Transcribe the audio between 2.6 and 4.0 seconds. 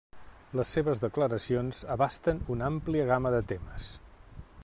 àmplia gamma de temes.